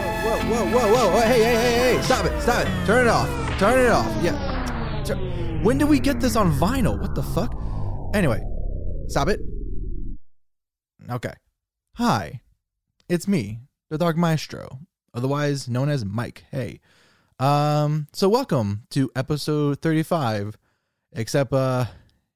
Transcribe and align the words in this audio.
whoa, 0.00 0.38
whoa, 0.38 0.64
whoa, 0.66 0.92
whoa, 0.92 1.10
whoa, 1.12 1.20
hey, 1.20 1.42
hey, 1.42 1.54
hey, 1.54 1.94
hey, 1.96 2.02
stop 2.02 2.24
it, 2.24 2.40
stop 2.40 2.66
it, 2.66 2.86
turn 2.86 3.06
it 3.06 3.10
off, 3.10 3.28
turn 3.58 3.78
it 3.78 3.90
off, 3.90 4.22
yeah. 4.22 5.02
Tur- 5.04 5.16
when 5.62 5.78
did 5.78 5.88
we 5.88 6.00
get 6.00 6.20
this 6.20 6.36
on 6.36 6.52
vinyl? 6.52 7.00
What 7.00 7.14
the 7.14 7.22
fuck? 7.22 7.54
Anyway, 8.14 8.42
stop 9.08 9.28
it. 9.28 9.40
Okay. 11.10 11.32
Hi, 11.96 12.40
it's 13.08 13.28
me, 13.28 13.60
the 13.90 13.98
Dark 13.98 14.16
Maestro, 14.16 14.80
otherwise 15.12 15.68
known 15.68 15.88
as 15.88 16.04
Mike. 16.04 16.44
Hey. 16.50 16.80
Um, 17.38 18.06
so 18.12 18.28
welcome 18.28 18.84
to 18.90 19.10
episode 19.14 19.80
35, 19.80 20.56
except, 21.12 21.52
uh, 21.52 21.86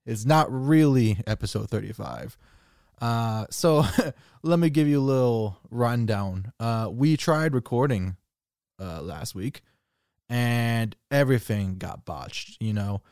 it's 0.06 0.24
not 0.24 0.46
really 0.50 1.18
episode 1.26 1.70
35. 1.70 2.36
Uh, 3.00 3.46
so 3.50 3.84
let 4.42 4.58
me 4.58 4.70
give 4.70 4.88
you 4.88 5.00
a 5.00 5.02
little 5.02 5.58
rundown. 5.70 6.52
Uh, 6.58 6.88
we 6.90 7.16
tried 7.16 7.54
recording 7.54 8.16
uh, 8.80 9.02
last 9.02 9.34
week, 9.34 9.62
and 10.28 10.94
everything 11.10 11.78
got 11.78 12.04
botched. 12.04 12.56
You 12.60 12.72
know, 12.72 13.02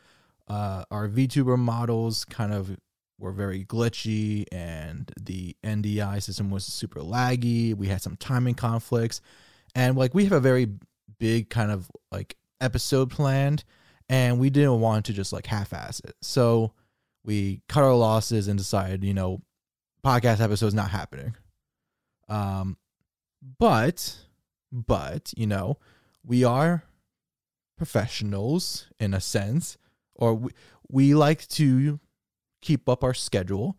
uh, 0.49 0.85
our 0.91 1.09
VTuber 1.09 1.59
models 1.59 2.25
kind 2.25 2.53
of 2.53 2.77
were 3.19 3.33
very 3.33 3.65
glitchy, 3.65 4.45
and 4.53 5.11
the 5.21 5.57
NDI 5.65 6.23
system 6.23 6.51
was 6.51 6.65
super 6.65 7.01
laggy. 7.01 7.75
We 7.75 7.89
had 7.89 8.03
some 8.03 8.17
timing 8.17 8.55
conflicts, 8.55 9.21
and 9.75 9.97
like 9.97 10.15
we 10.15 10.25
have 10.25 10.33
a 10.33 10.41
very 10.41 10.69
big 11.19 11.49
kind 11.49 11.71
of 11.71 11.91
like 12.13 12.37
episode 12.61 13.11
planned, 13.11 13.65
and 14.09 14.39
we 14.39 14.51
didn't 14.51 14.81
want 14.81 15.07
to 15.07 15.13
just 15.13 15.33
like 15.33 15.47
half-ass 15.47 16.01
it. 16.01 16.15
So 16.23 16.73
we 17.25 17.63
cut 17.69 17.83
our 17.83 17.95
losses 17.95 18.49
and 18.49 18.59
decided, 18.59 19.03
you 19.03 19.15
know, 19.15 19.41
podcast 20.07 20.41
episode's 20.41 20.75
not 20.75 20.91
happening. 20.91 21.35
Um, 22.29 22.77
but, 23.59 24.17
but 24.71 25.33
you 25.37 25.47
know, 25.49 25.79
we 26.25 26.45
are 26.45 26.85
professionals 27.77 28.87
in 29.01 29.15
a 29.15 29.21
sense, 29.21 29.79
or 30.15 30.35
we 30.35 30.51
we 30.89 31.15
like 31.15 31.49
to 31.49 31.99
keep 32.63 32.89
up 32.89 33.03
our 33.03 33.15
schedule. 33.15 33.77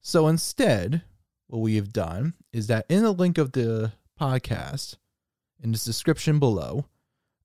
So 0.00 0.28
instead, 0.28 1.02
what 1.48 1.58
we 1.58 1.76
have 1.76 1.92
done 1.92 2.32
is 2.52 2.66
that 2.68 2.86
in 2.88 3.02
the 3.02 3.12
link 3.12 3.36
of 3.36 3.52
the 3.52 3.92
podcast, 4.18 4.96
in 5.62 5.72
the 5.72 5.78
description 5.78 6.38
below, 6.38 6.86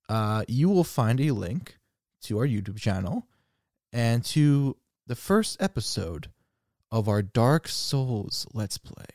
uh, 0.08 0.44
you 0.48 0.70
will 0.70 0.84
find 0.84 1.20
a 1.20 1.32
link 1.32 1.76
to 2.22 2.38
our 2.38 2.46
YouTube 2.46 2.78
channel 2.78 3.26
and 3.92 4.24
to 4.24 4.76
the 5.06 5.16
first 5.16 5.60
episode 5.60 6.28
of 6.92 7.08
our 7.08 7.22
Dark 7.22 7.66
Souls 7.66 8.46
Let's 8.52 8.76
Play. 8.76 9.06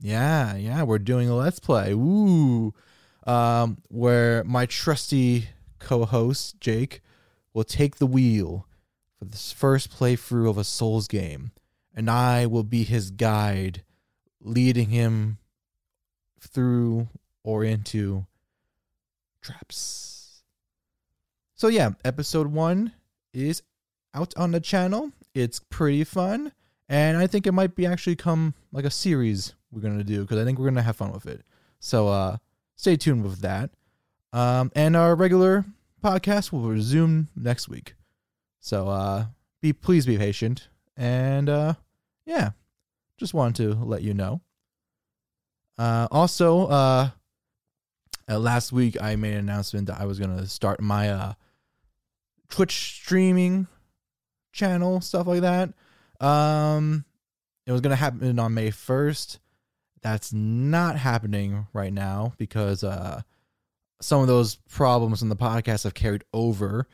Yeah, 0.00 0.56
yeah, 0.56 0.82
we're 0.82 0.98
doing 0.98 1.30
a 1.30 1.36
Let's 1.36 1.60
Play. 1.60 1.92
Ooh. 1.92 2.74
Um, 3.26 3.78
where 3.88 4.42
my 4.44 4.66
trusty 4.66 5.50
co-host 5.78 6.60
Jake 6.60 7.00
will 7.54 7.64
take 7.64 7.96
the 7.96 8.06
wheel 8.06 8.66
for 9.18 9.26
this 9.26 9.52
first 9.52 9.96
playthrough 9.96 10.50
of 10.50 10.58
a 10.58 10.64
Souls 10.64 11.06
game, 11.06 11.52
and 11.94 12.10
I 12.10 12.46
will 12.46 12.64
be 12.64 12.82
his 12.82 13.10
guide, 13.10 13.84
leading 14.40 14.88
him 14.88 15.38
through 16.40 17.08
or 17.44 17.62
into 17.62 18.26
traps. 19.42 20.42
So 21.54 21.68
yeah, 21.68 21.90
episode 22.04 22.48
1 22.48 22.92
is 23.32 23.62
out 24.14 24.34
on 24.36 24.52
the 24.52 24.60
channel. 24.60 25.12
It's 25.34 25.60
pretty 25.60 26.04
fun. 26.04 26.52
And 26.90 27.16
I 27.16 27.28
think 27.28 27.46
it 27.46 27.52
might 27.52 27.76
be 27.76 27.86
actually 27.86 28.16
come 28.16 28.52
like 28.72 28.84
a 28.84 28.90
series 28.90 29.54
we're 29.70 29.80
gonna 29.80 30.02
do 30.02 30.22
because 30.22 30.38
I 30.38 30.44
think 30.44 30.58
we're 30.58 30.66
gonna 30.66 30.82
have 30.82 30.96
fun 30.96 31.12
with 31.12 31.24
it. 31.24 31.42
So 31.78 32.08
uh 32.08 32.38
stay 32.74 32.96
tuned 32.96 33.22
with 33.22 33.40
that. 33.42 33.70
Um 34.32 34.72
and 34.74 34.96
our 34.96 35.14
regular 35.14 35.64
podcast 36.04 36.50
will 36.50 36.68
resume 36.68 37.28
next 37.36 37.68
week. 37.68 37.94
So 38.58 38.88
uh 38.88 39.26
be 39.62 39.72
please 39.72 40.04
be 40.04 40.18
patient. 40.18 40.68
And 40.96 41.48
uh 41.48 41.74
yeah. 42.26 42.50
Just 43.18 43.34
wanted 43.34 43.62
to 43.62 43.84
let 43.84 44.02
you 44.02 44.12
know. 44.12 44.40
Uh 45.78 46.08
also 46.10 46.66
uh, 46.66 47.10
uh 48.28 48.38
last 48.40 48.72
week 48.72 49.00
I 49.00 49.14
made 49.14 49.34
an 49.34 49.38
announcement 49.38 49.86
that 49.86 50.00
I 50.00 50.06
was 50.06 50.18
gonna 50.18 50.44
start 50.44 50.80
my 50.80 51.08
uh 51.10 51.32
Twitch 52.48 53.00
streaming 53.00 53.68
channel, 54.50 55.00
stuff 55.00 55.28
like 55.28 55.42
that. 55.42 55.72
Um, 56.20 57.04
it 57.66 57.72
was 57.72 57.80
gonna 57.80 57.96
happen 57.96 58.38
on 58.38 58.54
May 58.54 58.70
first. 58.70 59.40
That's 60.02 60.32
not 60.32 60.96
happening 60.96 61.66
right 61.72 61.92
now 61.92 62.32
because 62.38 62.82
uh, 62.84 63.22
some 64.00 64.20
of 64.20 64.28
those 64.28 64.56
problems 64.68 65.22
in 65.22 65.28
the 65.28 65.36
podcast 65.36 65.84
have 65.84 65.94
carried 65.94 66.24
over 66.32 66.86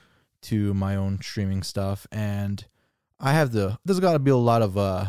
to 0.43 0.75
my 0.75 0.97
own 0.97 1.21
streaming 1.23 1.63
stuff, 1.63 2.07
and 2.11 2.65
I 3.19 3.33
have 3.33 3.53
the, 3.53 3.79
There's 3.85 4.01
got 4.01 4.13
to 4.15 4.19
be 4.19 4.31
a 4.31 4.37
lot 4.37 4.63
of 4.63 4.77
uh 4.77 5.07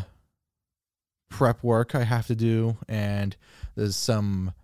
prep 1.28 1.62
work 1.62 1.94
I 1.94 2.04
have 2.04 2.26
to 2.28 2.34
do, 2.34 2.76
and 2.88 3.36
there's 3.74 3.96
some 3.96 4.54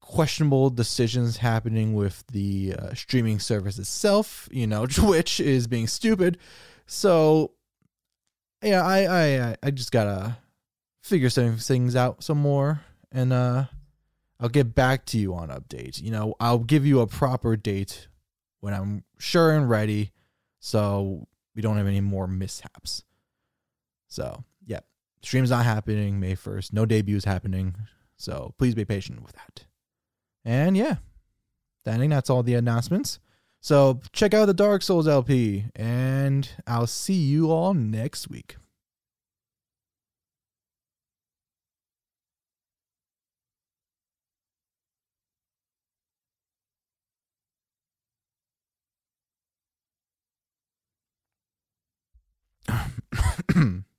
questionable 0.00 0.70
decisions 0.70 1.36
happening 1.36 1.94
with 1.94 2.24
the 2.32 2.74
uh, 2.76 2.94
streaming 2.94 3.38
service 3.38 3.78
itself. 3.78 4.48
You 4.50 4.66
know, 4.66 4.86
Twitch 4.90 5.40
is 5.40 5.66
being 5.66 5.86
stupid. 5.86 6.38
So 6.86 7.52
yeah, 8.62 8.84
I 8.84 9.50
I 9.50 9.56
I 9.62 9.70
just 9.70 9.92
gotta 9.92 10.38
figure 11.02 11.30
some 11.30 11.56
things 11.56 11.96
out 11.96 12.22
some 12.22 12.38
more, 12.38 12.82
and 13.10 13.32
uh, 13.32 13.64
I'll 14.38 14.48
get 14.48 14.74
back 14.74 15.06
to 15.06 15.18
you 15.18 15.34
on 15.34 15.48
update. 15.48 16.00
You 16.02 16.10
know, 16.10 16.34
I'll 16.40 16.58
give 16.58 16.86
you 16.86 17.00
a 17.00 17.06
proper 17.06 17.56
date 17.56 18.08
when 18.60 18.74
I'm 18.74 19.04
sure 19.18 19.52
and 19.52 19.68
ready, 19.68 20.12
so 20.58 21.26
we 21.54 21.62
don't 21.62 21.76
have 21.76 21.86
any 21.86 22.00
more 22.00 22.26
mishaps. 22.26 23.04
So 24.08 24.44
yeah, 24.66 24.80
stream's 25.22 25.50
not 25.50 25.64
happening 25.64 26.20
May 26.20 26.34
first. 26.34 26.72
No 26.72 26.86
debuts 26.86 27.24
happening. 27.24 27.74
So 28.16 28.54
please 28.58 28.74
be 28.74 28.84
patient 28.84 29.22
with 29.22 29.32
that. 29.32 29.64
And 30.44 30.76
yeah, 30.76 30.96
I 31.86 31.96
think 31.96 32.10
that's 32.10 32.28
all 32.30 32.42
the 32.42 32.54
announcements. 32.54 33.18
So 33.60 34.00
check 34.12 34.32
out 34.32 34.46
the 34.46 34.54
Dark 34.54 34.82
Souls 34.82 35.06
LP, 35.06 35.66
and 35.76 36.48
I'll 36.66 36.86
see 36.86 37.14
you 37.14 37.50
all 37.50 37.74
next 37.74 38.30
week. 38.30 38.56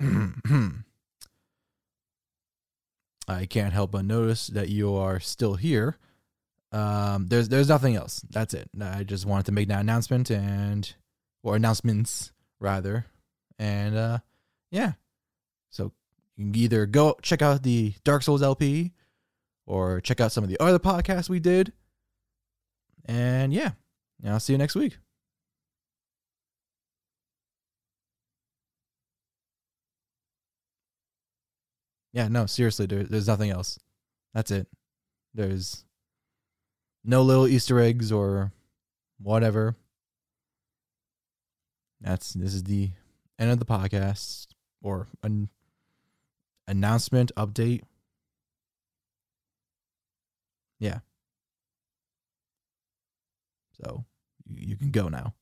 I 3.28 3.46
can't 3.46 3.72
help 3.72 3.90
but 3.90 4.04
notice 4.04 4.46
that 4.48 4.68
you 4.68 4.94
are 4.94 5.18
still 5.20 5.54
here. 5.54 5.96
Um, 6.72 7.26
there's 7.28 7.48
there's 7.48 7.68
nothing 7.68 7.96
else. 7.96 8.22
That's 8.30 8.54
it. 8.54 8.68
I 8.80 9.02
just 9.04 9.26
wanted 9.26 9.46
to 9.46 9.52
make 9.52 9.68
that 9.68 9.80
announcement 9.80 10.30
and 10.30 10.94
or 11.42 11.56
announcements 11.56 12.32
rather. 12.60 13.06
And 13.58 13.96
uh 13.96 14.18
yeah. 14.70 14.92
So 15.70 15.92
you 16.36 16.52
can 16.52 16.56
either 16.56 16.86
go 16.86 17.16
check 17.22 17.42
out 17.42 17.62
the 17.62 17.94
Dark 18.04 18.22
Souls 18.22 18.42
LP 18.42 18.92
or 19.66 20.00
check 20.00 20.20
out 20.20 20.32
some 20.32 20.44
of 20.44 20.50
the 20.50 20.60
other 20.60 20.78
podcasts 20.78 21.28
we 21.28 21.40
did. 21.40 21.72
And 23.04 23.52
yeah, 23.52 23.72
I'll 24.26 24.40
see 24.40 24.52
you 24.52 24.58
next 24.58 24.74
week. 24.74 24.98
Yeah, 32.16 32.28
no, 32.28 32.46
seriously, 32.46 32.86
there, 32.86 33.04
there's 33.04 33.26
nothing 33.26 33.50
else. 33.50 33.78
That's 34.32 34.50
it. 34.50 34.68
There's 35.34 35.84
no 37.04 37.20
little 37.20 37.46
Easter 37.46 37.78
eggs 37.78 38.10
or 38.10 38.52
whatever. 39.20 39.76
That's 42.00 42.32
this 42.32 42.54
is 42.54 42.64
the 42.64 42.92
end 43.38 43.50
of 43.50 43.58
the 43.58 43.66
podcast 43.66 44.46
or 44.80 45.08
an 45.22 45.50
announcement 46.66 47.32
update. 47.36 47.82
Yeah. 50.78 51.00
So 53.82 54.06
you, 54.48 54.68
you 54.68 54.76
can 54.76 54.90
go 54.90 55.08
now. 55.08 55.34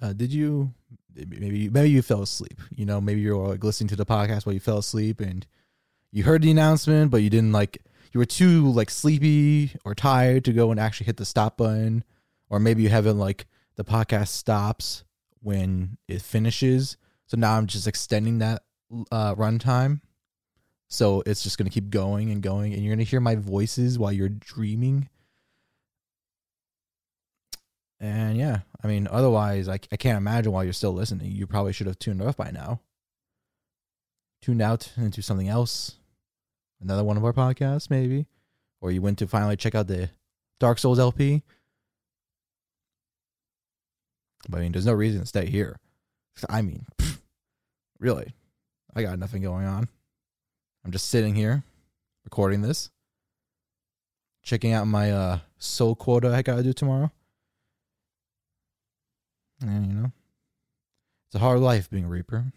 Uh, 0.00 0.12
did 0.12 0.32
you 0.32 0.72
maybe 1.14 1.68
maybe 1.68 1.90
you 1.90 2.02
fell 2.02 2.22
asleep? 2.22 2.60
You 2.74 2.86
know, 2.86 3.00
maybe 3.00 3.20
you're 3.20 3.48
like 3.48 3.64
listening 3.64 3.88
to 3.88 3.96
the 3.96 4.06
podcast 4.06 4.46
while 4.46 4.54
you 4.54 4.60
fell 4.60 4.78
asleep 4.78 5.20
and 5.20 5.46
you 6.12 6.24
heard 6.24 6.42
the 6.42 6.50
announcement, 6.50 7.10
but 7.10 7.22
you 7.22 7.30
didn't 7.30 7.52
like 7.52 7.82
you 8.12 8.18
were 8.18 8.26
too 8.26 8.70
like 8.70 8.90
sleepy 8.90 9.72
or 9.84 9.94
tired 9.94 10.44
to 10.44 10.52
go 10.52 10.70
and 10.70 10.80
actually 10.80 11.06
hit 11.06 11.16
the 11.16 11.24
stop 11.24 11.56
button, 11.56 12.04
or 12.48 12.58
maybe 12.58 12.82
you 12.82 12.88
haven't 12.88 13.18
like 13.18 13.46
the 13.76 13.84
podcast 13.84 14.28
stops 14.28 15.04
when 15.40 15.98
it 16.08 16.22
finishes. 16.22 16.96
So 17.26 17.36
now 17.36 17.56
I'm 17.56 17.66
just 17.66 17.86
extending 17.86 18.38
that 18.38 18.62
uh, 19.12 19.34
runtime. 19.34 20.00
So 20.88 21.22
it's 21.26 21.42
just 21.42 21.58
gonna 21.58 21.70
keep 21.70 21.90
going 21.90 22.30
and 22.30 22.42
going, 22.42 22.72
and 22.72 22.82
you're 22.82 22.94
gonna 22.94 23.04
hear 23.04 23.20
my 23.20 23.36
voices 23.36 23.98
while 23.98 24.12
you're 24.12 24.28
dreaming. 24.30 25.08
And 28.00 28.36
yeah, 28.36 28.60
I 28.82 28.86
mean, 28.86 29.08
otherwise, 29.10 29.68
I, 29.68 29.74
I 29.90 29.96
can't 29.96 30.18
imagine 30.18 30.52
why 30.52 30.62
you're 30.62 30.72
still 30.72 30.92
listening. 30.92 31.32
You 31.32 31.46
probably 31.46 31.72
should 31.72 31.88
have 31.88 31.98
tuned 31.98 32.22
off 32.22 32.36
by 32.36 32.50
now. 32.50 32.80
Tuned 34.40 34.62
out 34.62 34.92
into 34.96 35.20
something 35.20 35.48
else. 35.48 35.96
Another 36.80 37.02
one 37.02 37.16
of 37.16 37.24
our 37.24 37.32
podcasts, 37.32 37.90
maybe. 37.90 38.26
Or 38.80 38.92
you 38.92 39.02
went 39.02 39.18
to 39.18 39.26
finally 39.26 39.56
check 39.56 39.74
out 39.74 39.88
the 39.88 40.10
Dark 40.60 40.78
Souls 40.78 41.00
LP. 41.00 41.42
But 44.48 44.58
I 44.58 44.60
mean, 44.60 44.72
there's 44.72 44.86
no 44.86 44.92
reason 44.92 45.20
to 45.20 45.26
stay 45.26 45.46
here. 45.46 45.80
I 46.48 46.62
mean, 46.62 46.86
pff, 46.98 47.18
really, 47.98 48.32
I 48.94 49.02
got 49.02 49.18
nothing 49.18 49.42
going 49.42 49.66
on. 49.66 49.88
I'm 50.84 50.92
just 50.92 51.08
sitting 51.08 51.34
here 51.34 51.64
recording 52.24 52.62
this, 52.62 52.90
checking 54.44 54.72
out 54.72 54.86
my 54.86 55.10
uh, 55.10 55.38
soul 55.58 55.96
quota 55.96 56.32
I 56.32 56.42
gotta 56.42 56.62
do 56.62 56.72
tomorrow. 56.72 57.10
And 59.60 59.86
you 59.86 59.92
know, 59.92 60.12
it's 61.28 61.34
a 61.34 61.38
hard 61.40 61.60
life 61.60 61.90
being 61.90 62.04
a 62.04 62.08
Reaper. 62.08 62.52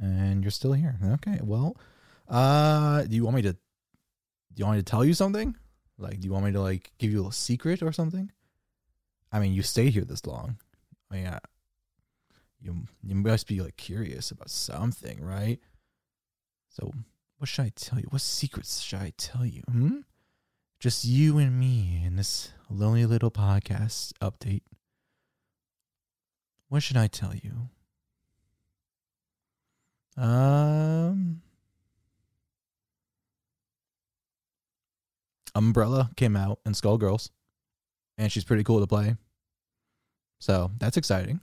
And 0.00 0.44
you're 0.44 0.50
still 0.50 0.72
here. 0.72 0.96
Okay. 1.04 1.40
Well, 1.42 1.76
uh, 2.28 3.02
do 3.02 3.16
you 3.16 3.24
want 3.24 3.36
me 3.36 3.42
to? 3.42 3.52
Do 3.52 3.58
you 4.56 4.64
want 4.64 4.76
me 4.76 4.82
to 4.82 4.90
tell 4.90 5.04
you 5.04 5.14
something? 5.14 5.56
Like, 5.98 6.20
do 6.20 6.26
you 6.26 6.32
want 6.32 6.44
me 6.44 6.52
to 6.52 6.60
like 6.60 6.92
give 6.98 7.10
you 7.10 7.26
a 7.26 7.32
secret 7.32 7.82
or 7.82 7.92
something? 7.92 8.30
I 9.32 9.40
mean, 9.40 9.52
you 9.52 9.62
stayed 9.62 9.92
here 9.92 10.04
this 10.04 10.24
long. 10.26 10.58
I 11.10 11.14
mean, 11.14 11.26
I, 11.26 11.38
you 12.60 12.84
you 13.02 13.14
must 13.14 13.46
be 13.46 13.60
like 13.60 13.76
curious 13.76 14.30
about 14.30 14.50
something, 14.50 15.22
right? 15.22 15.58
So, 16.68 16.92
what 17.38 17.48
should 17.48 17.64
I 17.64 17.72
tell 17.74 17.98
you? 17.98 18.06
What 18.10 18.22
secrets 18.22 18.80
should 18.80 18.98
I 19.00 19.12
tell 19.16 19.46
you? 19.46 19.62
Hmm? 19.70 19.98
Just 20.80 21.04
you 21.04 21.38
and 21.38 21.58
me 21.58 22.02
in 22.04 22.16
this 22.16 22.52
lonely 22.70 23.04
little 23.04 23.30
podcast 23.30 24.12
update. 24.20 24.62
What 26.68 26.82
should 26.82 26.96
I 26.96 27.06
tell 27.06 27.34
you? 27.34 27.68
Um 30.22 31.42
Umbrella 35.54 36.10
came 36.16 36.36
out 36.36 36.60
in 36.64 36.72
Skullgirls, 36.72 37.30
and 38.16 38.30
she's 38.30 38.44
pretty 38.44 38.62
cool 38.62 38.80
to 38.80 38.86
play. 38.86 39.16
So 40.38 40.70
that's 40.78 40.96
exciting. 40.96 41.40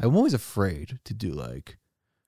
I'm 0.00 0.16
always 0.16 0.34
afraid 0.34 0.98
to 1.04 1.14
do 1.14 1.30
like, 1.30 1.78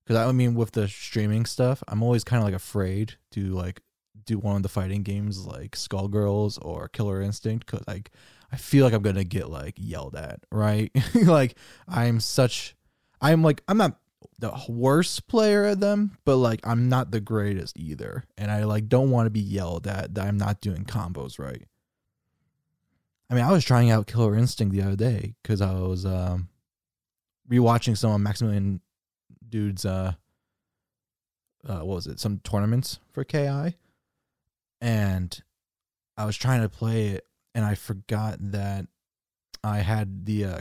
because 0.04 0.16
I 0.16 0.30
mean, 0.32 0.54
with 0.54 0.72
the 0.72 0.88
streaming 0.88 1.46
stuff, 1.46 1.82
I'm 1.88 2.02
always 2.02 2.24
kind 2.24 2.40
of 2.40 2.44
like 2.44 2.54
afraid 2.54 3.14
to 3.32 3.40
like 3.46 3.80
do 4.24 4.38
one 4.38 4.56
of 4.56 4.62
the 4.62 4.68
fighting 4.68 5.02
games 5.02 5.46
like 5.46 5.72
Skullgirls 5.72 6.58
or 6.62 6.88
Killer 6.88 7.22
Instinct 7.22 7.66
because 7.66 7.86
like 7.86 8.10
I 8.52 8.56
feel 8.56 8.84
like 8.84 8.94
I'm 8.94 9.02
gonna 9.02 9.24
get 9.24 9.48
like 9.48 9.74
yelled 9.78 10.14
at, 10.14 10.40
right? 10.50 10.90
like 11.14 11.56
I'm 11.88 12.20
such, 12.20 12.76
I'm 13.20 13.42
like 13.42 13.62
I'm 13.68 13.78
not 13.78 13.96
the 14.38 14.52
worst 14.68 15.26
player 15.28 15.64
at 15.64 15.80
them, 15.80 16.18
but 16.24 16.36
like 16.36 16.60
I'm 16.64 16.88
not 16.88 17.10
the 17.10 17.20
greatest 17.20 17.78
either, 17.78 18.24
and 18.36 18.50
I 18.50 18.64
like 18.64 18.88
don't 18.88 19.10
want 19.10 19.26
to 19.26 19.30
be 19.30 19.40
yelled 19.40 19.86
at 19.86 20.14
that 20.14 20.26
I'm 20.26 20.36
not 20.36 20.60
doing 20.60 20.84
combos 20.84 21.38
right. 21.38 21.66
I 23.30 23.34
mean, 23.34 23.44
I 23.44 23.50
was 23.50 23.64
trying 23.64 23.90
out 23.90 24.06
Killer 24.06 24.36
Instinct 24.36 24.74
the 24.74 24.82
other 24.82 24.96
day 24.96 25.36
because 25.42 25.62
I 25.62 25.72
was 25.72 26.04
um 26.04 26.48
rewatching 27.50 27.96
some 27.96 28.12
of 28.12 28.20
Maximilian 28.20 28.80
Dood's 29.48 29.84
uh 29.84 30.12
uh 31.66 31.78
what 31.78 31.86
was 31.96 32.06
it? 32.06 32.20
Some 32.20 32.40
tournaments 32.40 32.98
for 33.12 33.24
KI 33.24 33.76
and 34.80 35.42
I 36.16 36.24
was 36.24 36.36
trying 36.36 36.62
to 36.62 36.68
play 36.68 37.08
it 37.08 37.26
and 37.54 37.64
I 37.64 37.74
forgot 37.74 38.36
that 38.52 38.86
I 39.62 39.78
had 39.78 40.26
the 40.26 40.44
uh, 40.44 40.60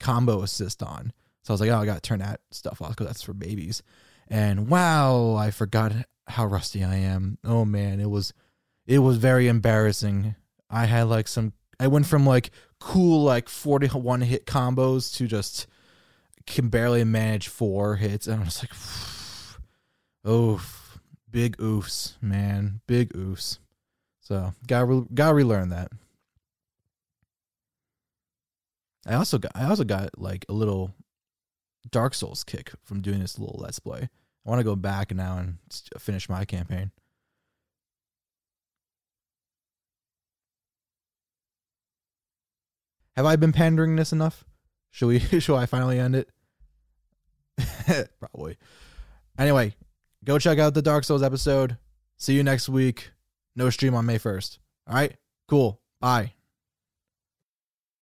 combo 0.00 0.42
assist 0.42 0.82
on. 0.82 1.12
So 1.44 1.52
I 1.52 1.54
was 1.54 1.60
like 1.60 1.70
oh 1.70 1.78
I 1.78 1.86
got 1.86 1.94
to 1.96 2.00
turn 2.00 2.20
that 2.20 2.40
stuff 2.50 2.82
off 2.82 2.96
cuz 2.96 3.06
that's 3.06 3.22
for 3.22 3.34
babies. 3.34 3.82
And 4.28 4.68
wow 4.68 5.34
I 5.34 5.50
forgot 5.50 5.92
how 6.28 6.46
rusty 6.46 6.82
I 6.82 6.96
am. 6.96 7.38
Oh 7.44 7.64
man 7.64 8.00
it 8.00 8.10
was 8.10 8.32
it 8.86 9.00
was 9.00 9.18
very 9.18 9.48
embarrassing. 9.48 10.34
I 10.70 10.86
had 10.86 11.04
like 11.04 11.28
some 11.28 11.52
I 11.78 11.88
went 11.88 12.06
from 12.06 12.26
like 12.26 12.50
cool 12.80 13.22
like 13.22 13.48
41 13.48 14.22
hit 14.22 14.46
combos 14.46 15.14
to 15.16 15.26
just 15.26 15.66
can 16.46 16.68
barely 16.68 17.04
manage 17.04 17.48
four 17.48 17.96
hits, 17.96 18.26
and 18.26 18.40
I'm 18.40 18.44
just 18.46 18.62
like, 18.62 18.72
oof, 20.32 20.98
big 21.30 21.56
oofs, 21.58 22.14
man, 22.22 22.80
big 22.86 23.12
oofs. 23.12 23.58
So 24.20 24.54
got 24.66 24.88
re- 24.88 25.06
got 25.14 25.34
relearn 25.34 25.68
that. 25.70 25.92
I 29.06 29.14
also 29.14 29.38
got 29.38 29.52
I 29.54 29.66
also 29.66 29.84
got 29.84 30.18
like 30.18 30.44
a 30.48 30.52
little 30.52 30.94
Dark 31.90 32.14
Souls 32.14 32.42
kick 32.42 32.72
from 32.82 33.00
doing 33.02 33.20
this 33.20 33.38
little 33.38 33.58
Let's 33.60 33.78
Play. 33.78 34.08
I 34.44 34.50
want 34.50 34.60
to 34.60 34.64
go 34.64 34.76
back 34.76 35.14
now 35.14 35.38
and 35.38 35.58
finish 35.98 36.28
my 36.28 36.44
campaign. 36.44 36.90
Have 43.16 43.26
I 43.26 43.36
been 43.36 43.52
pandering 43.52 43.96
this 43.96 44.12
enough? 44.12 44.44
Should 44.90 45.06
we? 45.06 45.18
Should 45.40 45.56
I 45.56 45.66
finally 45.66 45.98
end 45.98 46.16
it? 46.16 46.28
Probably. 48.20 48.56
Anyway, 49.38 49.74
go 50.24 50.38
check 50.38 50.58
out 50.58 50.74
the 50.74 50.82
Dark 50.82 51.04
Souls 51.04 51.22
episode. 51.22 51.76
See 52.16 52.34
you 52.34 52.42
next 52.42 52.68
week. 52.68 53.10
No 53.54 53.70
stream 53.70 53.94
on 53.94 54.06
May 54.06 54.18
1st. 54.18 54.58
All 54.88 54.94
right? 54.94 55.16
Cool. 55.48 55.80
Bye. 56.00 56.35